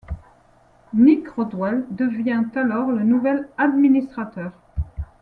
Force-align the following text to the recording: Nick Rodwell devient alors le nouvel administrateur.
Nick 0.95 1.29
Rodwell 1.35 1.85
devient 1.91 2.45
alors 2.55 2.91
le 2.91 3.03
nouvel 3.03 3.47
administrateur. 3.59 4.51